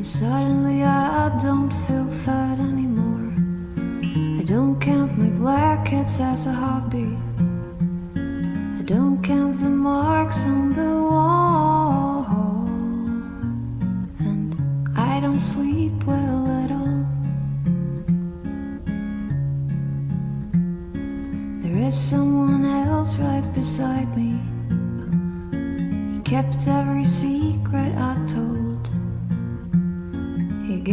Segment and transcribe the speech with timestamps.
[0.00, 3.34] And suddenly I don't feel fat anymore.
[4.40, 7.18] I don't count my blackheads as a hobby.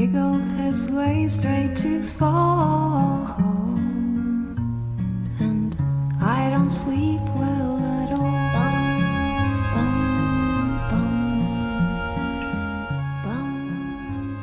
[0.08, 3.28] He giggled his way straight to fall.
[5.40, 5.76] And
[6.22, 8.22] I don't sleep well at all.
[8.54, 9.02] Bum,
[9.74, 9.92] bum,
[10.90, 11.12] bum.
[13.24, 13.52] Bum,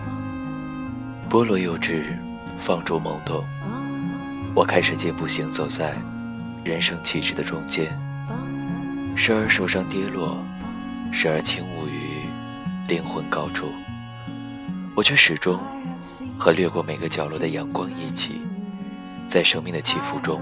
[0.04, 2.04] bum, 菠萝幼稚，
[2.58, 3.42] 放逐懵懂。
[4.54, 5.94] 我开始健步行走在
[6.62, 7.86] 人生气质的中间，
[9.16, 10.36] 时而受伤跌落，
[11.10, 12.20] 时而轻舞于
[12.86, 13.68] 灵魂高处。
[14.96, 15.60] 我却始终
[16.38, 18.40] 和掠过每个角落的阳光一起，
[19.28, 20.40] 在生命的起伏中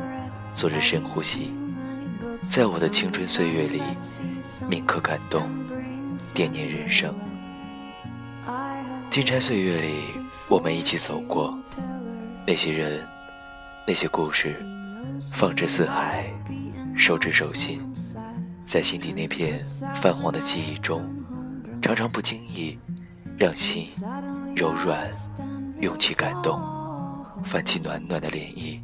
[0.54, 1.50] 做着深呼吸，
[2.42, 3.80] 在我的青春岁月里
[4.68, 5.48] 铭刻感动，
[6.34, 7.14] 惦念人生。
[9.08, 10.04] 金钗岁月里，
[10.48, 11.58] 我们一起走过
[12.46, 13.06] 那些人，
[13.86, 14.62] 那些故事，
[15.32, 16.30] 放之四海，
[16.94, 17.80] 收之手心，
[18.66, 19.64] 在心底那片
[19.94, 21.02] 泛黄的记忆中，
[21.80, 22.78] 常常不经意
[23.38, 23.86] 让心
[24.54, 25.08] 柔软，
[25.80, 26.60] 涌起感动，
[27.42, 28.78] 泛起暖暖的涟漪。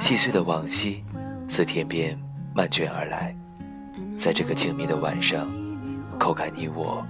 [0.00, 1.04] 细碎的往昔
[1.48, 2.18] 自天边
[2.54, 3.36] 漫卷而来，
[4.16, 5.46] 在这个静谧的晚上，
[6.18, 7.06] 扣感你我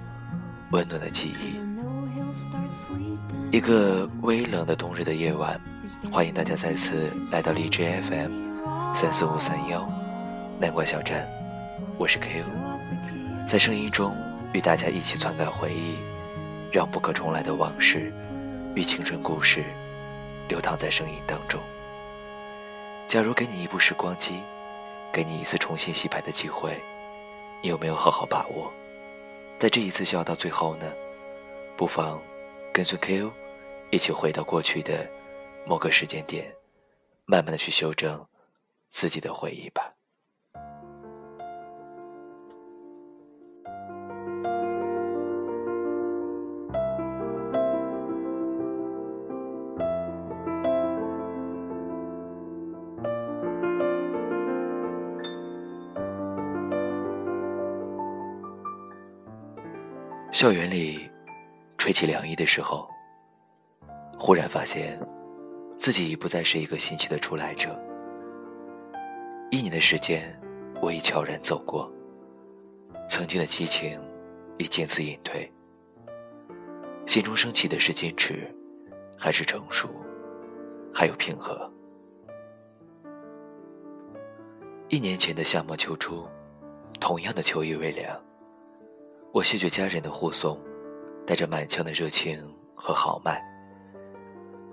[0.71, 1.57] 温暖的记忆。
[3.55, 5.59] 一个微冷的冬日的夜晚，
[6.11, 9.89] 欢迎大家再次来到荔枝 FM 三四五三幺
[10.59, 11.27] 南瓜小站，
[11.97, 12.43] 我是 Ko，
[13.47, 14.15] 在声音中
[14.53, 15.95] 与大家一起篡改回忆，
[16.73, 18.11] 让不可重来的往事
[18.75, 19.63] 与青春故事
[20.49, 21.61] 流淌在声音当中。
[23.07, 24.41] 假如给你一部时光机，
[25.11, 26.75] 给你一次重新洗牌的机会，
[27.61, 28.73] 你有没有好好把握？
[29.59, 30.91] 在这一次笑到最后呢？
[31.77, 32.19] 不妨
[32.73, 33.29] 跟随 KO
[33.91, 35.07] 一起回到过去的
[35.67, 36.51] 某个时间点，
[37.25, 38.25] 慢慢的去修正
[38.89, 39.93] 自己的回忆吧。
[60.43, 61.09] 校园里
[61.77, 62.85] 吹起凉意的时候，
[64.19, 64.99] 忽然发现
[65.77, 67.81] 自己已不再是一个新奇的初来者。
[69.51, 70.37] 一年的时间，
[70.81, 71.89] 我已悄然走过，
[73.07, 73.97] 曾经的激情
[74.57, 75.49] 已渐次隐退，
[77.07, 78.53] 心中升起的是矜持，
[79.17, 79.87] 还是成熟，
[80.93, 81.71] 还有平和？
[84.89, 86.27] 一年前的夏末秋初，
[86.99, 88.21] 同样的秋意微凉。
[89.33, 90.55] 我谢绝家人的护送，
[91.25, 92.39] 带着满腔的热情
[92.75, 93.43] 和豪迈，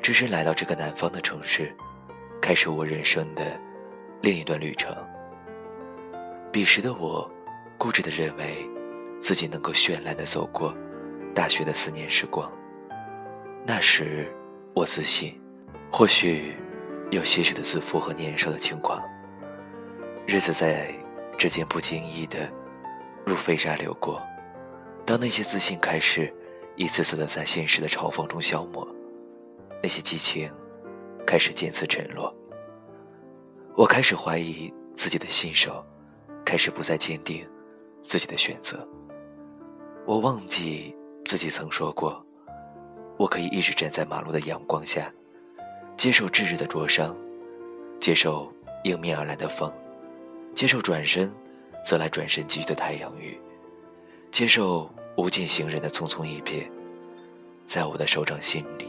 [0.03, 1.75] 只身来到这个南方的城市，
[2.43, 3.59] 开始我人生的
[4.21, 4.95] 另一段旅程。
[6.53, 7.27] 彼时的我，
[7.79, 8.55] 固执的认为，
[9.19, 10.77] 自己能够绚烂的走过
[11.35, 12.47] 大学的四年时光。
[13.65, 14.31] 那时，
[14.75, 15.41] 我自信，
[15.91, 16.55] 或许
[17.11, 19.03] 有些许的自负和年少的轻狂。
[20.27, 20.93] 日子在
[21.39, 22.47] 指尖不经意的
[23.25, 24.21] 如飞沙流过。
[25.11, 26.33] 当那些自信开始
[26.77, 28.87] 一次次的在现实的嘲讽中消磨，
[29.83, 30.49] 那些激情
[31.27, 32.33] 开始渐次沉落。
[33.77, 35.85] 我开始怀疑自己的信守，
[36.45, 37.45] 开始不再坚定
[38.05, 38.89] 自己的选择。
[40.07, 42.25] 我忘记自己曾说过，
[43.19, 45.13] 我可以一直站在马路的阳光下，
[45.97, 47.17] 接受炙热的灼伤，
[47.99, 48.49] 接受
[48.85, 49.73] 迎面而来的风，
[50.55, 51.29] 接受转身
[51.85, 53.37] 则来转身给予的太阳雨，
[54.31, 54.91] 接受。
[55.17, 56.67] 无尽行人的匆匆一瞥，
[57.67, 58.89] 在我的手掌心里，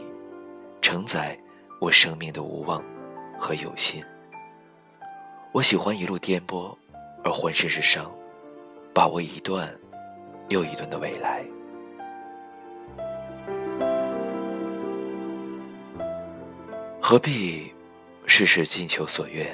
[0.80, 1.38] 承载
[1.78, 2.82] 我生命的无望
[3.38, 4.02] 和有心。
[5.50, 6.74] 我喜欢一路颠簸，
[7.22, 8.10] 而浑身是伤，
[8.94, 9.78] 把握一段
[10.48, 11.44] 又一段的未来。
[16.98, 17.74] 何必
[18.26, 19.46] 事事尽求所愿？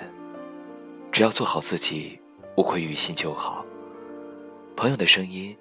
[1.10, 2.20] 只要做好自己，
[2.56, 3.66] 无愧于心就好。
[4.76, 5.56] 朋友的声音。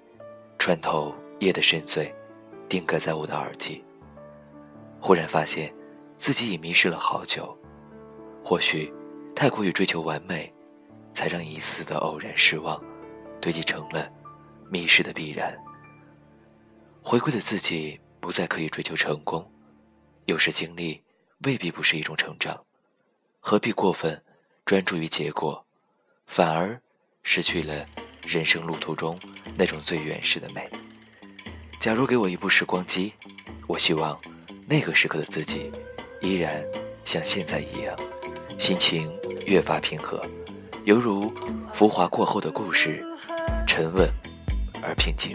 [0.58, 2.12] 穿透夜的深邃，
[2.68, 3.82] 定格在我的耳际。
[5.00, 5.72] 忽然发现，
[6.18, 7.56] 自己已迷失了好久。
[8.44, 8.92] 或许，
[9.34, 10.52] 太过于追求完美，
[11.12, 12.82] 才让一丝的偶然失望，
[13.40, 14.10] 堆积成了
[14.68, 15.56] 迷失的必然。
[17.02, 19.48] 回归的自己，不再可以追求成功，
[20.26, 21.02] 有时经历
[21.44, 22.60] 未必不是一种成长，
[23.38, 24.20] 何必过分
[24.66, 25.64] 专注于结果，
[26.26, 26.80] 反而
[27.22, 27.86] 失去了
[28.28, 29.18] 人生路途中
[29.56, 30.68] 那种最原始的美。
[31.80, 33.14] 假如给我一部时光机，
[33.66, 34.20] 我希望
[34.66, 35.72] 那个时刻的自己
[36.20, 36.62] 依然
[37.06, 37.98] 像现在一样，
[38.58, 39.10] 心情
[39.46, 40.22] 越发平和，
[40.84, 41.32] 犹如
[41.72, 43.02] 浮华过后的故事，
[43.66, 44.06] 沉稳
[44.82, 45.32] 而平静。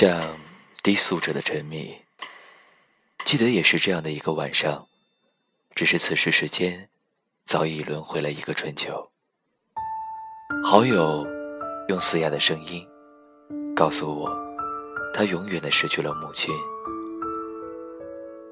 [0.00, 0.34] 像
[0.82, 1.94] 低速者的沉迷，
[3.26, 4.88] 记得也是这样的一个晚上，
[5.74, 6.88] 只是此时时间
[7.44, 9.10] 早已轮回了一个春秋。
[10.64, 11.26] 好友
[11.88, 12.82] 用嘶哑的声音
[13.76, 14.34] 告诉我，
[15.12, 16.50] 他永远的失去了母亲。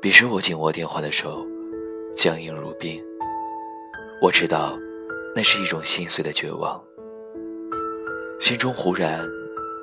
[0.03, 1.47] 彼时我紧握电话的手
[2.15, 3.03] 僵硬如冰，
[4.21, 4.79] 我知道
[5.35, 6.79] 那是一种心碎的绝望，
[8.39, 9.27] 心中忽然。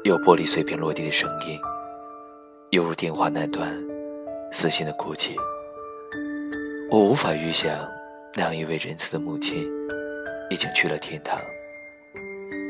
[0.05, 1.59] 有玻璃碎片落地的声音，
[2.69, 3.75] 犹如电话那端
[4.51, 5.35] 撕心的哭泣。
[6.91, 7.75] 我无法预想，
[8.35, 9.67] 那样一位仁慈的母亲
[10.51, 11.39] 已经去了天堂。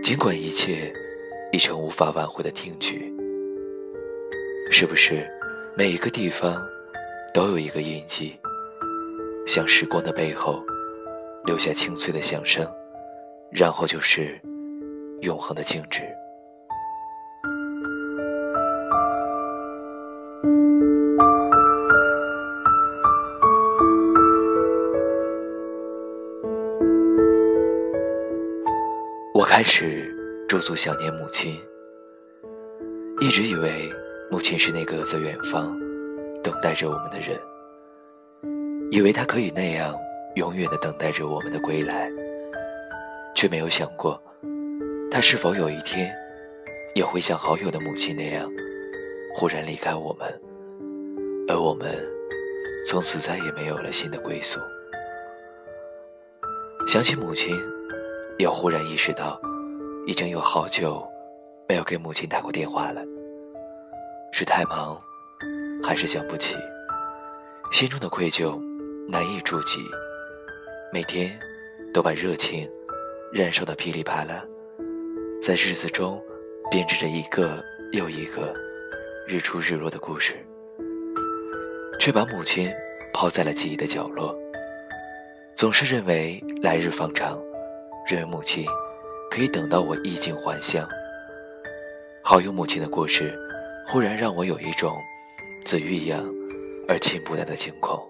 [0.01, 0.93] 尽管一切
[1.51, 3.13] 已成无法挽回的听曲，
[4.71, 5.29] 是不是
[5.75, 6.65] 每一个地方
[7.33, 8.39] 都有一个印记，
[9.45, 10.63] 像时光的背后
[11.43, 12.65] 留下清脆的响声，
[13.51, 14.39] 然后就是
[15.19, 16.01] 永恒的静止。
[29.55, 30.13] 开始
[30.49, 31.57] 驻足想念母亲，
[33.21, 33.89] 一直以为
[34.29, 35.79] 母亲是那个在远方
[36.43, 37.39] 等待着我们的人，
[38.91, 39.95] 以为她可以那样
[40.35, 42.11] 永远的等待着我们的归来，
[43.33, 44.21] 却没有想过，
[45.09, 46.13] 她是否有一天
[46.93, 48.51] 也会像好友的母亲那样
[49.37, 50.27] 忽然离开我们，
[51.47, 51.95] 而我们
[52.85, 54.59] 从此再也没有了新的归宿。
[56.89, 57.55] 想起母亲，
[58.37, 59.39] 又忽然意识到，
[60.05, 61.05] 已经有好久
[61.69, 63.01] 没有给母亲打过电话了。
[64.31, 65.01] 是太忙，
[65.81, 66.55] 还是想不起？
[67.71, 68.59] 心中的愧疚
[69.07, 69.79] 难以触及，
[70.91, 71.39] 每天
[71.93, 72.69] 都把热情
[73.31, 74.43] 燃烧的噼里啪啦，
[75.41, 76.21] 在日子中
[76.69, 77.63] 编织着一个
[77.93, 78.53] 又一个
[79.27, 80.35] 日出日落的故事。
[81.97, 82.69] 却把母亲
[83.13, 84.37] 抛在了记忆的角落。
[85.55, 87.41] 总是认为来日方长，
[88.07, 88.65] 认为母亲
[89.31, 90.87] 可以等到我衣锦还乡。
[92.23, 93.37] 好友母亲的故事，
[93.87, 94.95] 忽然让我有一种
[95.65, 96.23] 子欲养
[96.87, 98.01] 而亲不待的惊恐。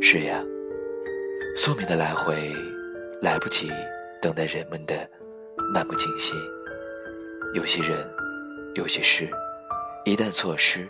[0.00, 0.42] 是呀，
[1.56, 2.52] 宿命的来回，
[3.22, 3.70] 来不及
[4.20, 5.08] 等待人们的
[5.72, 6.34] 漫不经心。
[7.54, 7.98] 有些人，
[8.74, 9.28] 有些事，
[10.04, 10.88] 一旦错失。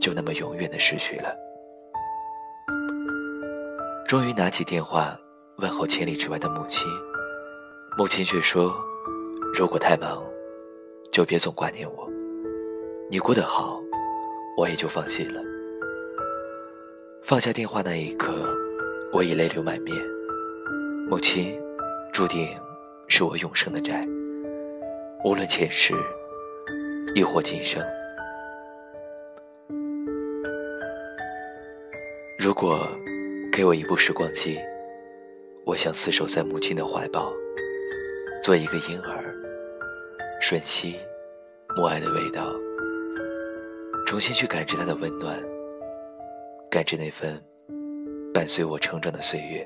[0.00, 1.32] 就那么永远的失去了。
[4.08, 5.16] 终于拿起电话
[5.58, 6.84] 问候千里之外的母亲，
[7.94, 8.74] 母亲却说
[9.54, 10.24] ：“如果太忙，
[11.10, 12.08] 就别总挂念我。
[13.10, 13.82] 你过得好，
[14.56, 15.42] 我也就放心了。”
[17.22, 18.48] 放下电话那一刻，
[19.12, 19.94] 我已泪流满面。
[21.06, 21.60] 母亲，
[22.14, 22.48] 注定
[23.08, 24.08] 是我永生的债，
[25.22, 25.92] 无论前世，
[27.14, 27.82] 亦或今生。
[32.38, 32.88] 如果
[33.52, 34.58] 给我一部时光机，
[35.66, 37.30] 我想厮守在母亲的怀抱，
[38.42, 39.32] 做一个婴儿，
[40.42, 40.96] 吮吸
[41.76, 42.52] 母爱的味道，
[44.04, 45.40] 重新去感知它的温暖，
[46.68, 47.40] 感知那份
[48.34, 49.64] 伴随我成长的岁月。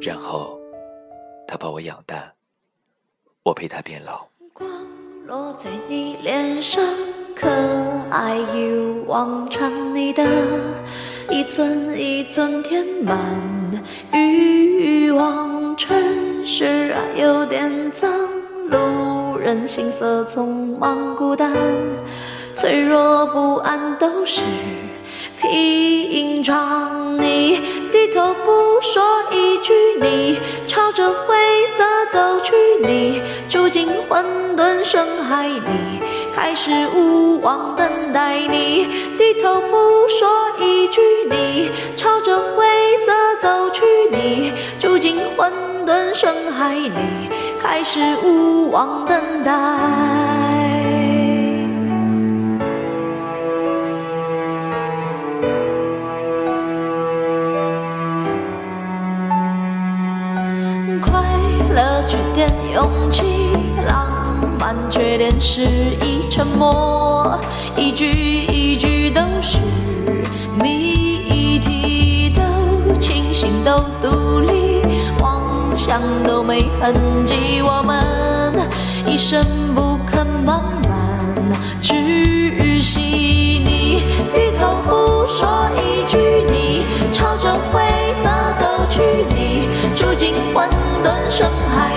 [0.00, 0.56] 然后，
[1.44, 2.32] 他把我养大，
[3.42, 4.24] 我陪他变老。
[4.52, 4.68] 光
[5.26, 6.80] 落在你脸上，
[7.34, 7.48] 可
[8.12, 10.24] 爱一如往常，你的。
[11.30, 13.18] 一寸一寸填满
[14.12, 15.53] 欲望，
[16.46, 18.10] 是啊有点脏，
[18.68, 21.50] 路人行色匆忙，孤单、
[22.52, 24.42] 脆弱、不安都是
[25.40, 27.16] 平常。
[27.16, 29.72] 你低头不说一句，
[30.02, 31.34] 你朝着灰
[31.66, 31.82] 色
[32.12, 32.52] 走去，
[32.86, 34.22] 你住进混
[34.54, 35.60] 沌深海里。
[36.34, 38.86] 开始无望等待你
[39.16, 42.66] 低头不说一句，你朝着灰
[42.98, 45.50] 色走去，你住进混
[45.86, 46.90] 沌深海里，
[47.60, 49.52] 开始无望等待。
[61.02, 61.20] 快
[61.74, 63.52] 乐缺点勇气，
[63.86, 64.08] 浪
[64.58, 66.14] 漫缺点失意。
[66.30, 67.38] 沉默，
[67.76, 69.58] 一句一句都是
[70.58, 74.73] 谜题，都清醒，都独立，
[75.76, 78.68] 想都没痕迹，我们
[79.06, 81.34] 一生不肯慢慢
[81.82, 83.00] 窒息。
[83.64, 84.02] 你
[84.32, 87.82] 低头不说一句，你朝着灰
[88.22, 88.28] 色
[88.58, 90.68] 走去，你住进混
[91.02, 91.92] 沌深海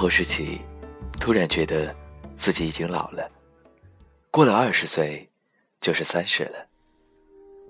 [0.00, 0.58] 何时起，
[1.20, 1.94] 突然觉得
[2.34, 3.28] 自己已经老了。
[4.30, 5.28] 过了二十岁，
[5.78, 6.66] 就是三十了。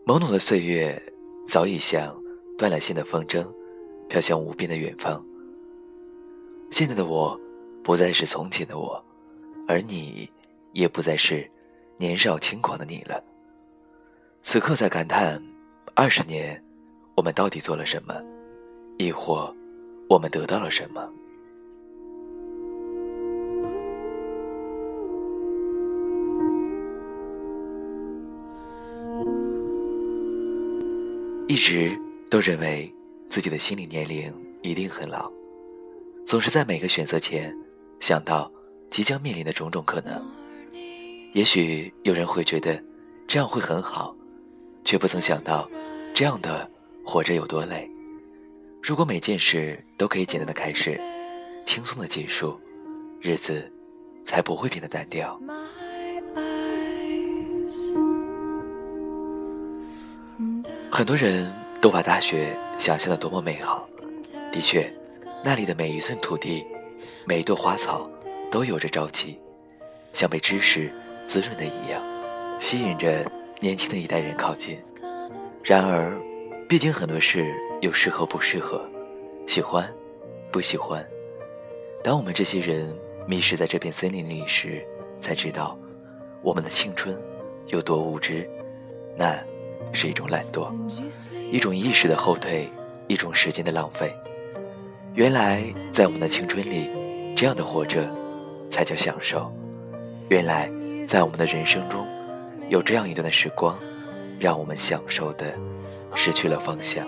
[0.06, 1.02] 懵懂的岁月
[1.44, 2.16] 早已像
[2.56, 3.52] 断了线的风筝，
[4.08, 5.20] 飘向无边的远方。
[6.70, 7.36] 现在的我，
[7.82, 9.04] 不再是从前的我，
[9.66, 10.30] 而你，
[10.72, 11.50] 也不再是
[11.96, 13.20] 年少轻狂的你了。
[14.40, 15.42] 此刻在感叹，
[15.96, 16.64] 二十年，
[17.16, 18.14] 我们到底做了什么，
[18.98, 19.52] 亦或
[20.08, 21.12] 我们得到了什么？
[31.50, 32.94] 一直都认为
[33.28, 35.28] 自己的心理年龄一定很老，
[36.24, 37.52] 总是在每个选择前
[37.98, 38.48] 想到
[38.88, 40.24] 即将面临的种种可能。
[41.32, 42.80] 也许有人会觉得
[43.26, 44.14] 这样会很好，
[44.84, 45.68] 却不曾想到，
[46.14, 46.70] 这样的
[47.04, 47.90] 活着有多累。
[48.80, 51.00] 如果每件事都可以简单的开始，
[51.66, 52.60] 轻松的结束，
[53.20, 53.68] 日子
[54.22, 55.36] 才不会变得单调。
[60.90, 63.88] 很多人都把大学想象的多么美好，
[64.52, 64.92] 的确，
[65.42, 66.66] 那里的每一寸土地，
[67.24, 68.10] 每一朵花草，
[68.50, 69.40] 都有着朝气，
[70.12, 70.90] 像被知识
[71.26, 72.02] 滋润的一样，
[72.58, 73.24] 吸引着
[73.60, 74.78] 年轻的一代人靠近。
[75.62, 76.18] 然而，
[76.68, 77.54] 毕竟很多事。
[77.80, 78.86] 有适合不适合，
[79.46, 79.90] 喜欢，
[80.52, 81.02] 不喜欢。
[82.04, 82.94] 当我们这些人
[83.26, 84.86] 迷失在这片森林里时，
[85.18, 85.78] 才知道，
[86.42, 87.18] 我们的青春
[87.68, 88.46] 有多无知。
[89.16, 89.42] 那
[89.92, 90.72] 是一种懒惰，
[91.50, 92.68] 一种意识的后退，
[93.08, 94.14] 一种时间的浪费。
[95.14, 96.88] 原来，在我们的青春里，
[97.36, 98.08] 这样的活着
[98.70, 99.52] 才叫享受。
[100.28, 100.70] 原来，
[101.06, 102.06] 在我们的人生中，
[102.68, 103.76] 有这样一段的时光，
[104.38, 105.58] 让我们享受的
[106.14, 107.06] 失去了方向。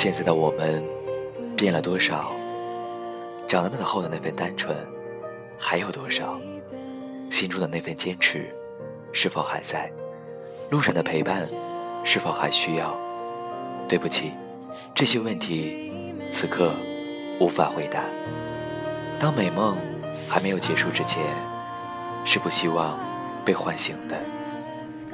[0.00, 0.80] 现在的我们
[1.56, 2.30] 变了多少？
[3.48, 4.72] 长大后的那份单纯
[5.58, 6.40] 还有多少？
[7.32, 8.48] 心中的那份坚持
[9.12, 9.90] 是否还在？
[10.70, 11.48] 路上的陪伴。
[12.04, 12.96] 是否还需要？
[13.88, 14.30] 对不起，
[14.94, 16.72] 这些问题此刻
[17.40, 18.04] 无法回答。
[19.18, 19.76] 当美梦
[20.28, 21.24] 还没有结束之前，
[22.24, 22.96] 是不希望
[23.44, 24.16] 被唤醒的。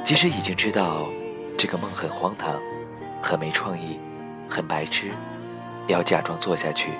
[0.05, 1.09] 即使已经知道
[1.57, 2.61] 这个梦很荒唐、
[3.23, 3.99] 很没创意、
[4.55, 5.09] 很白痴，
[5.89, 6.93] 也要假装做下去，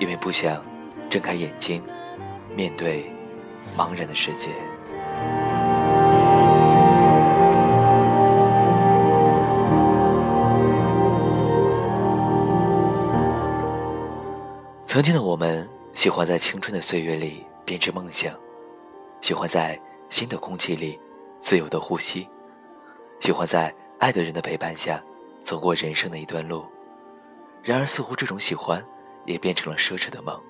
[0.00, 0.60] 因为不想
[1.08, 1.80] 睁开眼睛
[2.56, 3.08] 面对
[3.78, 4.50] 茫然的世界。
[14.84, 18.34] 曾经的我们，喜欢在青春的岁月里编织梦想，
[19.20, 20.98] 喜欢在新的空气里
[21.40, 22.26] 自由的呼吸，
[23.20, 25.00] 喜欢在爱的人的陪伴下
[25.44, 26.64] 走过人生的一段路。
[27.62, 28.84] 然而，似乎这种喜欢
[29.24, 30.40] 也变成了奢侈的梦。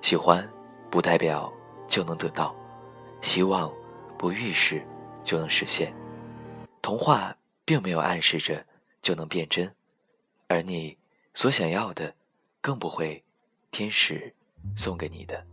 [0.00, 0.48] 喜欢
[0.90, 1.52] 不代表
[1.86, 2.54] 就能得到，
[3.20, 3.72] 希望
[4.18, 4.84] 不预示
[5.22, 5.94] 就能实现。
[6.80, 8.66] 童话并没有暗示着
[9.00, 9.72] 就能变真，
[10.48, 10.98] 而你
[11.32, 12.14] 所想要的，
[12.60, 13.22] 更不会。
[13.70, 14.34] 天使
[14.76, 15.46] 送给你的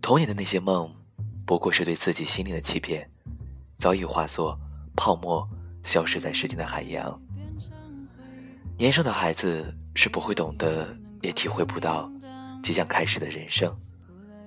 [0.00, 0.90] 童年的那些梦，
[1.44, 3.10] 不过是对自己心灵的欺骗，
[3.78, 4.58] 早已化作
[4.96, 5.46] 泡沫，
[5.84, 7.20] 消失在时间的海洋。
[8.78, 10.86] 年少的孩子是不会懂得，
[11.20, 12.08] 也体会不到
[12.62, 13.76] 即将开始的人生。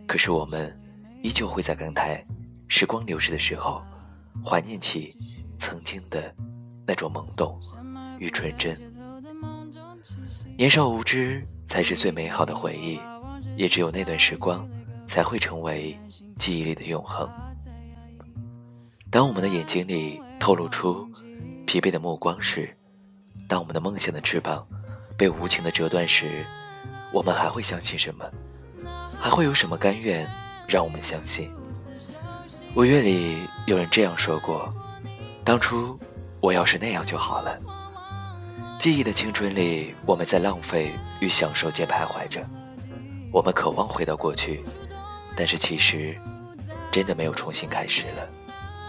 [0.07, 0.73] 可是我们
[1.21, 2.23] 依旧会在感慨
[2.69, 3.83] 时光流逝的时候，
[4.41, 5.17] 怀念起
[5.59, 6.33] 曾经的
[6.87, 7.59] 那种懵懂
[8.19, 8.79] 与纯真。
[10.57, 13.01] 年少无知才是最美好的回忆，
[13.57, 14.65] 也只有那段时光
[15.09, 15.99] 才会成为
[16.39, 17.29] 记忆里的永恒。
[19.09, 21.05] 当我们的眼睛里透露出
[21.67, 22.73] 疲惫的目光时，
[23.47, 24.65] 当我们的梦想的翅膀
[25.17, 26.45] 被无情的折断时，
[27.11, 28.25] 我们还会相信什么？
[29.19, 30.29] 还会有什么甘愿
[30.67, 31.51] 让我们相信？
[32.75, 34.73] 五月里有人这样说过
[35.43, 35.99] ：“当初
[36.39, 37.59] 我要是那样就好了。”
[38.79, 42.43] 记忆的青春里，我们在浪费与享受间徘徊着。
[43.31, 44.63] 我们渴望回到过去，
[45.35, 46.17] 但是其实，
[46.91, 48.27] 真的没有重新开始了。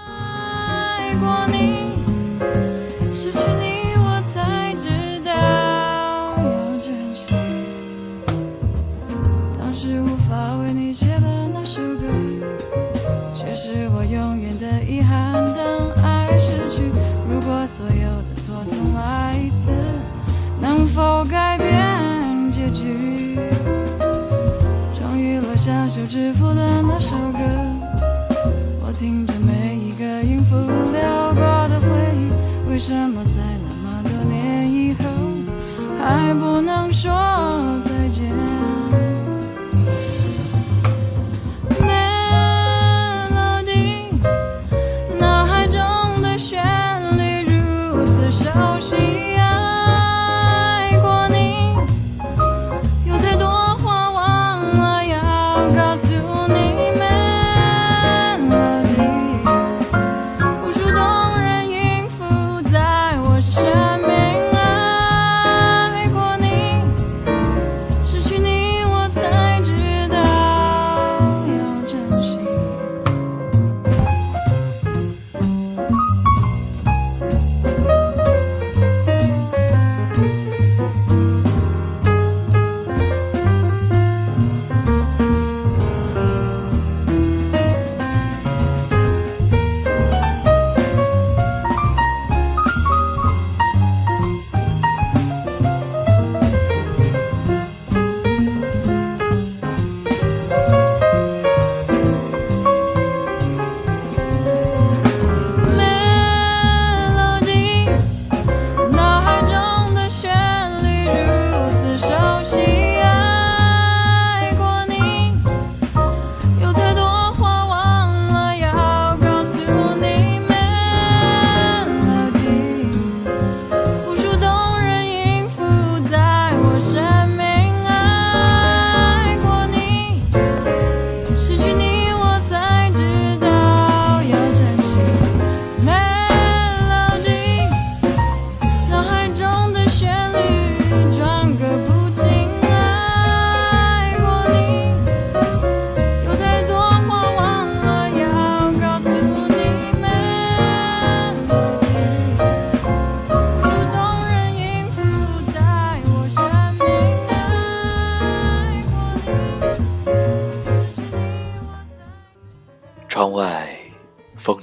[0.08, 1.91] 爱过你，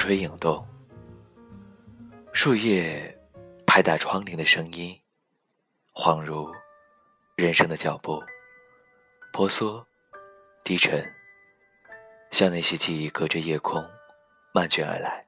[0.10, 0.67] 风吹影动，
[2.34, 3.15] 树叶
[3.67, 5.00] 拍打窗棂的声音，
[5.93, 6.52] 恍如
[7.36, 8.19] 人生的脚步，
[9.32, 9.86] 婆娑
[10.63, 11.08] 低沉，
[12.32, 13.88] 像那些记忆隔着夜空
[14.52, 15.24] 漫卷而来。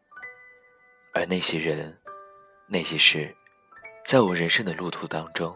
[1.13, 1.95] 而那些人，
[2.65, 3.35] 那些事，
[4.03, 5.55] 在我人生的路途当中，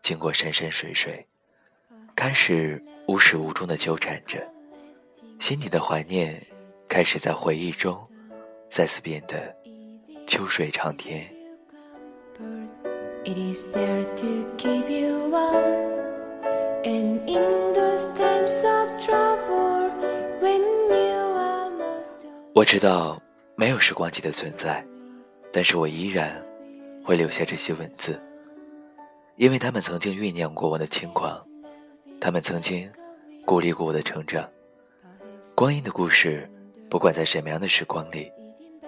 [0.00, 1.22] 经过山山水水，
[2.16, 4.50] 开始无始无终的纠缠着，
[5.38, 6.42] 心底的怀念，
[6.88, 8.07] 开始在回忆中，
[8.70, 9.54] 再次变得
[10.26, 11.26] 秋水长天。
[22.54, 23.20] 我知道。
[23.60, 24.86] 没有时光机的存在，
[25.52, 26.40] 但是我依然
[27.04, 28.16] 会留下这些文字，
[29.34, 31.44] 因为他们曾经酝酿过我的轻狂，
[32.20, 32.88] 他们曾经
[33.44, 34.48] 鼓励过我的成长。
[35.56, 36.48] 光阴的故事，
[36.88, 38.30] 不管在什么样的时光里，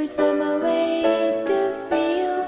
[0.00, 1.02] for some way
[1.44, 1.58] to
[1.90, 2.40] feel.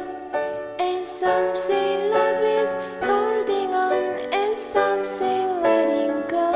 [0.79, 6.49] And some say love is holding on, and something letting go.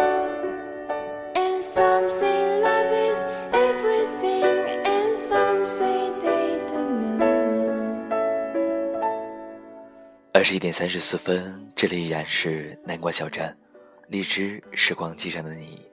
[1.35, 3.19] And something love is
[3.53, 4.45] everything,
[4.87, 8.17] and some say they don't know.
[10.33, 13.55] 二十一点三十四分，这里依然是南瓜小站。
[14.09, 15.85] 荔枝时光机上的你，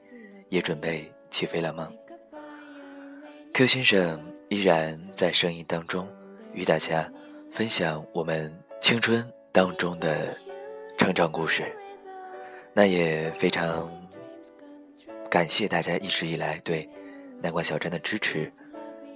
[0.47, 1.89] 也准备起飞了吗
[3.53, 6.07] ？Q 先生依然在声音当中
[6.53, 7.07] 与大家
[7.51, 10.35] 分享我们青春当中的
[10.97, 11.63] 成长故事。
[12.73, 13.89] 那也非常
[15.29, 16.89] 感谢大家一直以来对
[17.41, 18.51] 南瓜小站的支持。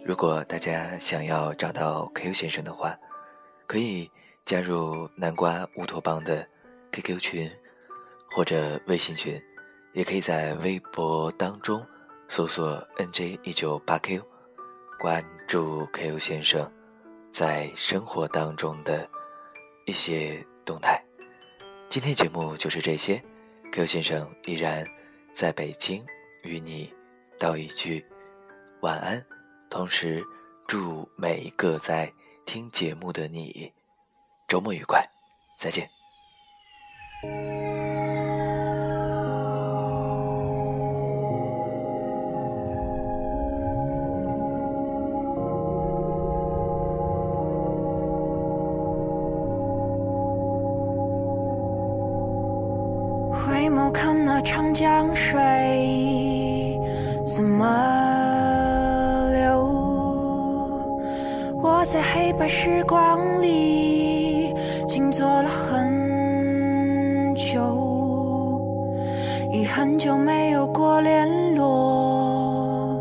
[0.05, 2.95] 如果大家想要找到 Q 先生的话，
[3.65, 4.09] 可以
[4.45, 6.47] 加入南瓜乌托邦的
[6.91, 7.51] QQ 群。
[8.29, 9.41] 或者微信群，
[9.93, 11.83] 也可以在微博当中
[12.29, 14.21] 搜索 “nj 一九八 q”，
[14.99, 16.69] 关注 Q 先生
[17.31, 19.09] 在生活当中的
[19.85, 21.01] 一些动态。
[21.87, 23.23] 今天节目就是这些
[23.71, 24.85] ，Q 先生依然
[25.33, 26.05] 在北京
[26.43, 26.93] 与你
[27.39, 28.05] 道一句
[28.81, 29.25] 晚安，
[29.69, 30.21] 同时
[30.67, 32.11] 祝每一个在
[32.45, 33.71] 听节目的你
[34.49, 35.01] 周末愉快，
[35.57, 35.89] 再见。
[55.15, 56.79] 水
[57.25, 57.65] 怎么
[59.33, 59.67] 流？
[61.61, 64.53] 我在黑白时光里
[64.87, 68.61] 静坐了很久，
[69.51, 72.95] 已很久没有过联络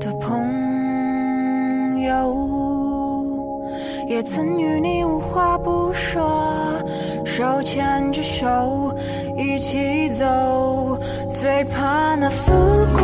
[0.00, 2.36] 的朋友，
[4.08, 6.42] 也曾与你无话不说，
[7.24, 8.46] 手牵着手。
[9.36, 10.98] 一起走，
[11.40, 12.52] 最怕那浮
[12.98, 12.99] 夸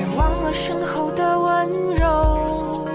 [0.00, 2.86] 别忘了身后的温柔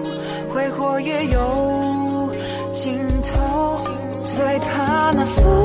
[0.49, 2.31] 挥霍也有
[2.73, 3.77] 尽头
[4.23, 5.64] 最怕那风